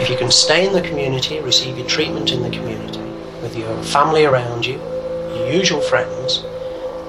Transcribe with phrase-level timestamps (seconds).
[0.00, 3.00] If you can stay in the community, receive your treatment in the community,
[3.42, 4.74] with your family around you,
[5.34, 6.42] your usual friends,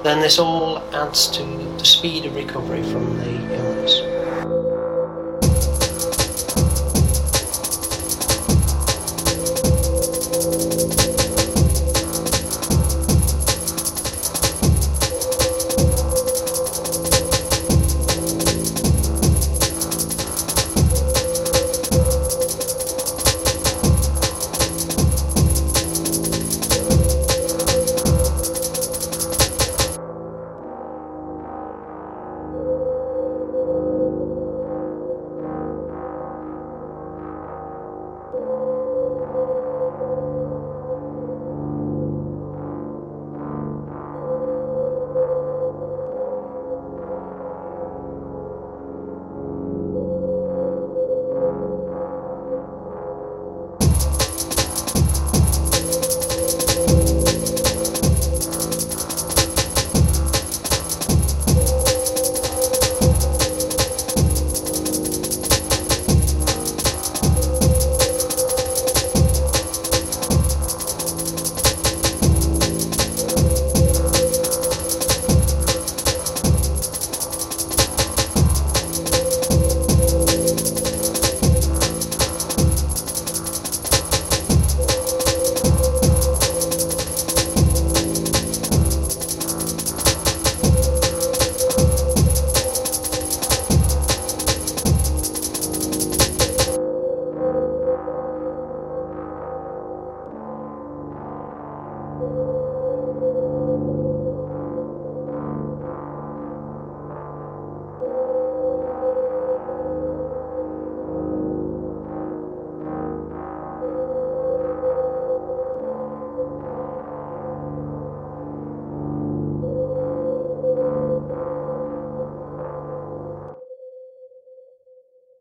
[0.04, 4.27] then this all adds to the speed of recovery from the illness.